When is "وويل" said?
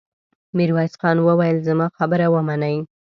1.27-1.57